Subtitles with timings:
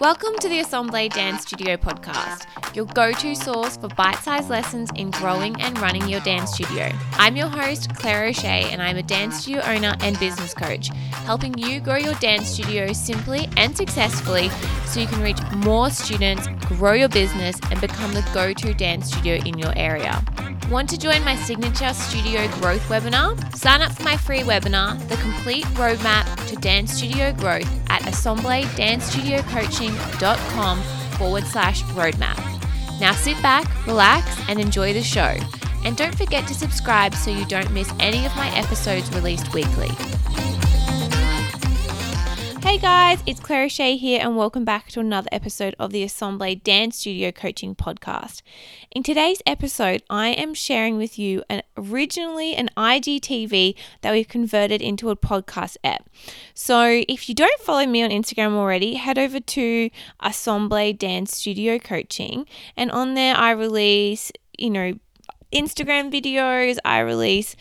[0.00, 4.90] Welcome to the Assemble Dance Studio podcast, your go to source for bite sized lessons
[4.96, 6.90] in growing and running your dance studio.
[7.12, 10.88] I'm your host, Claire O'Shea, and I'm a dance studio owner and business coach,
[11.26, 14.48] helping you grow your dance studio simply and successfully
[14.86, 19.12] so you can reach more students, grow your business, and become the go to dance
[19.12, 20.24] studio in your area.
[20.74, 23.38] Want to join my signature studio growth webinar?
[23.56, 30.82] Sign up for my free webinar, The Complete Roadmap to Dance Studio Growth at assembledancestudiocoaching.com
[31.16, 32.36] forward slash roadmap.
[32.98, 35.36] Now sit back, relax, and enjoy the show.
[35.84, 39.92] And don't forget to subscribe so you don't miss any of my episodes released weekly.
[42.64, 46.54] Hey guys, it's Claire Shea here, and welcome back to another episode of the Assemble
[46.54, 48.40] Dance Studio Coaching Podcast.
[48.90, 54.80] In today's episode, I am sharing with you an originally an IGTV that we've converted
[54.80, 56.08] into a podcast app.
[56.54, 59.90] So if you don't follow me on Instagram already, head over to
[60.20, 62.46] Assemble Dance Studio Coaching,
[62.78, 64.94] and on there I release, you know,
[65.52, 67.56] Instagram videos, I release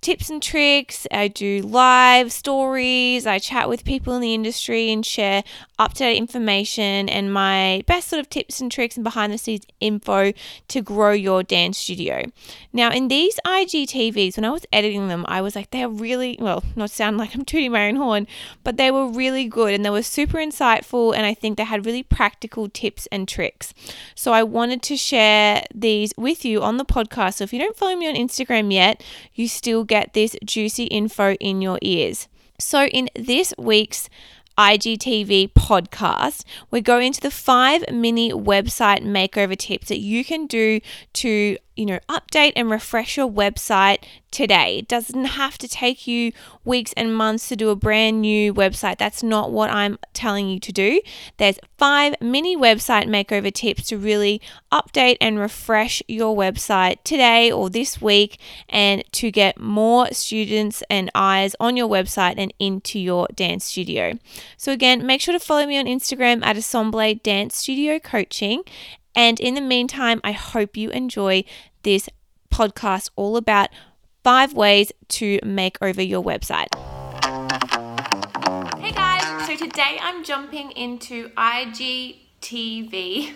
[0.00, 1.06] tips and tricks.
[1.10, 3.26] I do live stories.
[3.26, 5.44] I chat with people in the industry and share
[5.78, 9.38] up to date information and my best sort of tips and tricks and behind the
[9.38, 10.32] scenes info
[10.68, 12.24] to grow your dance studio.
[12.72, 16.36] Now, in these IGTVs, when I was editing them, I was like, they are really,
[16.40, 18.26] well, not sound like I'm tooting my own horn,
[18.64, 21.14] but they were really good and they were super insightful.
[21.14, 23.72] And I think they had really practical tips and tricks.
[24.14, 27.34] So I wanted to share these with you on the podcast.
[27.34, 29.02] So if you don't follow me on Instagram yet,
[29.34, 32.28] you still get this juicy info in your ears.
[32.60, 34.10] So, in this week's
[34.58, 40.80] IGTV podcast, we go into the five mini website makeover tips that you can do
[41.12, 44.78] to you know, update and refresh your website today.
[44.78, 46.32] It doesn't have to take you
[46.64, 48.98] weeks and months to do a brand new website.
[48.98, 51.00] That's not what I'm telling you to do.
[51.36, 57.70] There's five mini website makeover tips to really update and refresh your website today or
[57.70, 58.38] this week
[58.68, 64.18] and to get more students and eyes on your website and into your dance studio.
[64.56, 68.64] So again, make sure to follow me on Instagram at Assemble Dance Studio Coaching
[69.18, 71.42] and in the meantime, I hope you enjoy
[71.82, 72.08] this
[72.50, 73.68] podcast all about
[74.24, 76.68] five ways to make over your website.
[78.78, 83.34] Hey guys, so today I'm jumping into IGTV.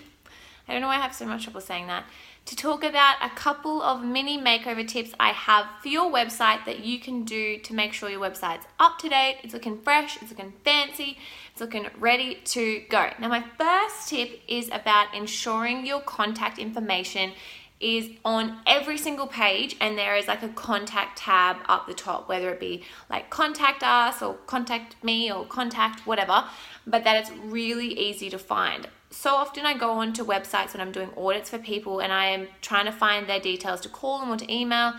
[0.69, 2.05] I don't know why I have so much trouble saying that.
[2.47, 6.81] To talk about a couple of mini makeover tips I have for your website that
[6.81, 10.31] you can do to make sure your website's up to date, it's looking fresh, it's
[10.31, 11.19] looking fancy,
[11.53, 13.11] it's looking ready to go.
[13.21, 17.33] Now, my first tip is about ensuring your contact information
[17.83, 22.29] is on every single page and there is like a contact tab up the top
[22.29, 26.45] whether it be like contact us or contact me or contact whatever
[26.87, 30.93] but that it's really easy to find so often I go onto websites when I'm
[30.93, 34.31] doing audits for people and I am trying to find their details to call them
[34.31, 34.95] or to email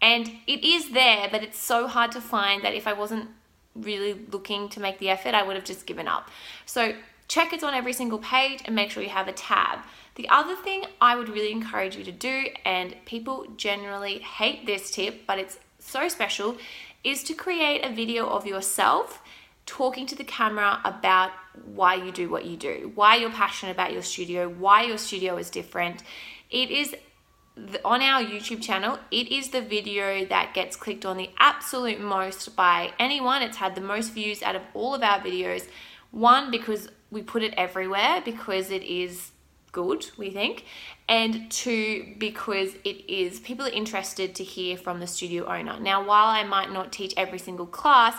[0.00, 3.28] and it is there but it's so hard to find that if I wasn't
[3.74, 6.28] really looking to make the effort, I would have just given up.
[6.66, 6.94] So
[7.32, 9.78] check it's on every single page and make sure you have a tab.
[10.16, 14.90] The other thing I would really encourage you to do, and people generally hate this
[14.90, 16.58] tip, but it's so special,
[17.02, 19.22] is to create a video of yourself
[19.64, 21.30] talking to the camera about
[21.64, 25.38] why you do what you do, why you're passionate about your studio, why your studio
[25.38, 26.02] is different.
[26.50, 26.94] It is
[27.82, 32.54] on our YouTube channel, it is the video that gets clicked on the absolute most
[32.56, 33.40] by anyone.
[33.40, 35.66] It's had the most views out of all of our videos.
[36.10, 39.30] One, because we put it everywhere, because it is
[39.70, 40.64] good, we think.
[41.08, 45.78] And two, because it is people are interested to hear from the studio owner.
[45.78, 48.16] Now, while I might not teach every single class,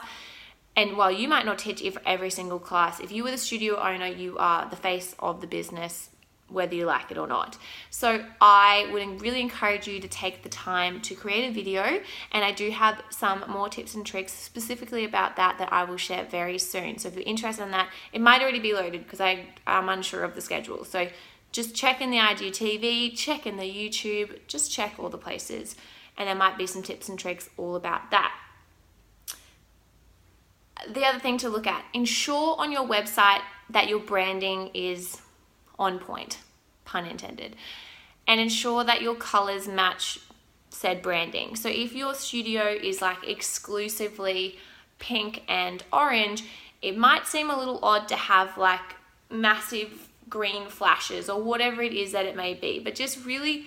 [0.76, 4.08] and while you might not teach every single class, if you were the studio owner,
[4.08, 6.10] you are the face of the business
[6.54, 7.58] whether you like it or not.
[7.90, 12.00] So I would really encourage you to take the time to create a video
[12.32, 15.98] and I do have some more tips and tricks specifically about that that I will
[15.98, 16.98] share very soon.
[16.98, 20.24] So if you're interested in that, it might already be loaded because I am unsure
[20.24, 20.86] of the schedule.
[20.86, 21.08] So
[21.52, 25.76] just check in the IGTV, check in the YouTube, just check all the places
[26.18, 28.34] and there might be some tips and tricks all about that.
[30.92, 35.22] The other thing to look at, ensure on your website that your branding is
[35.80, 36.40] on point,
[36.94, 37.56] pun intended,
[38.28, 40.20] and ensure that your colors match
[40.70, 41.56] said branding.
[41.56, 44.58] So if your studio is like exclusively
[45.00, 46.44] pink and orange,
[46.82, 48.96] it might seem a little odd to have like
[49.30, 53.66] massive green flashes or whatever it is that it may be, but just really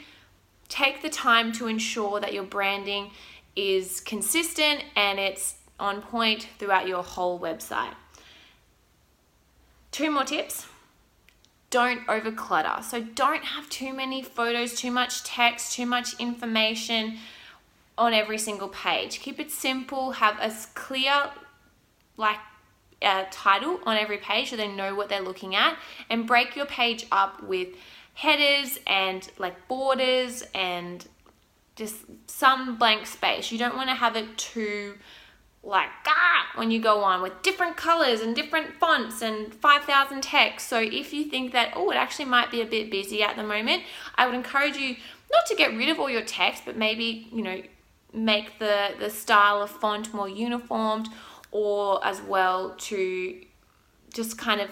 [0.69, 3.11] take the time to ensure that your branding
[3.55, 7.95] is consistent and it's on point throughout your whole website.
[9.91, 10.67] two more tips
[11.71, 12.83] don't overclutter.
[12.83, 17.19] So don't have too many photos, too much text, too much information
[17.99, 19.21] on every single page.
[19.21, 21.31] Keep it simple, have a clear
[22.17, 22.39] like
[23.03, 25.77] uh, title on every page so they know what they're looking at
[26.09, 27.69] and break your page up with
[28.15, 31.07] headers and like borders and
[31.75, 31.97] just
[32.27, 33.53] some blank space.
[33.53, 34.95] You don't want to have it too
[35.67, 40.69] like ah, when you go on with different colors and different fonts and 5000 text.
[40.69, 43.43] So if you think that oh it actually might be a bit busy at the
[43.43, 43.83] moment,
[44.15, 44.97] I would encourage you
[45.33, 47.61] not to get rid of all your text, but maybe, you know,
[48.13, 51.09] make the the style of font more uniformed
[51.51, 53.41] or as well to
[54.15, 54.71] just kind of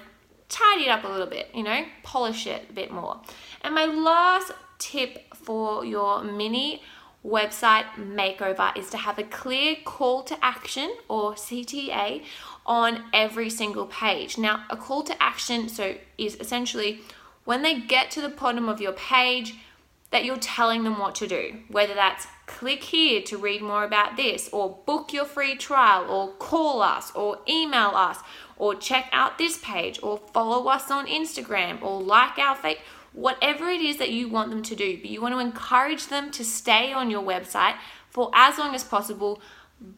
[0.49, 3.21] tidy it up a little bit, you know, polish it a bit more.
[3.63, 6.83] And my last tip for your mini
[7.25, 12.23] website makeover is to have a clear call to action or CTA
[12.67, 14.37] on every single page.
[14.37, 17.01] Now, a call to action so is essentially
[17.45, 19.55] when they get to the bottom of your page
[20.11, 24.17] that you're telling them what to do, whether that's click here to read more about
[24.17, 28.19] this, or book your free trial, or call us, or email us,
[28.57, 32.79] or check out this page, or follow us on Instagram, or like our face,
[33.15, 34.99] whatever it is that you want them to do.
[34.99, 37.77] But you want to encourage them to stay on your website
[38.11, 39.41] for as long as possible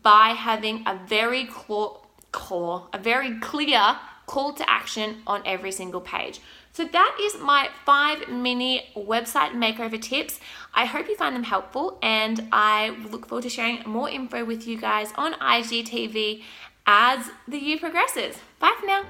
[0.02, 6.40] by having a very core, a very clear call to action on every single page.
[6.72, 10.40] So that is my five mini website makeover tips.
[10.74, 14.66] I hope you find them helpful and I look forward to sharing more info with
[14.66, 16.42] you guys on IGTV
[16.86, 18.38] as the year progresses.
[18.58, 19.04] Bye for now.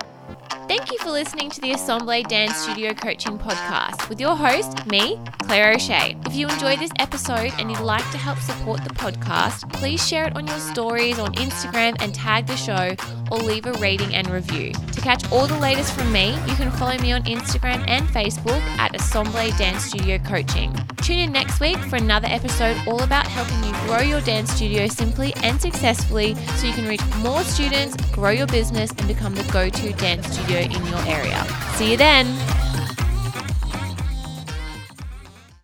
[0.66, 5.20] Thank you for listening to the Assemble Dance Studio Coaching Podcast with your host, me,
[5.42, 6.16] Claire O'Shea.
[6.26, 10.26] If you enjoyed this episode and you'd like to help support the podcast, please share
[10.26, 12.96] it on your stories on Instagram and tag the show
[13.30, 14.72] or leave a rating and review.
[14.72, 18.60] To catch all the latest from me, you can follow me on Instagram and Facebook
[18.78, 20.74] at Assemble Dance Studio Coaching.
[20.98, 24.86] Tune in next week for another episode all about helping you grow your dance studio
[24.88, 29.44] simply and successfully so you can reach more students, grow your business, and become the
[29.52, 31.44] go to dance studio in your area.
[31.76, 32.55] See you then.